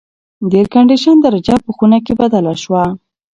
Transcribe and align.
د 0.49 0.51
اېرکنډیشن 0.59 1.15
درجه 1.25 1.55
په 1.65 1.69
خونه 1.75 1.97
کې 2.05 2.13
بدله 2.21 2.53
شوه. 2.63 2.83